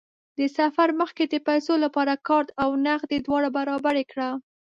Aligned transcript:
د 0.37 0.39
سفر 0.57 0.87
مخکې 1.01 1.23
د 1.27 1.35
پیسو 1.47 1.73
لپاره 1.83 2.13
کارت 2.27 2.49
او 2.63 2.69
نغدې 2.85 3.17
دواړه 3.25 3.49
برابرې 3.57 4.03
کړه. 4.11 4.29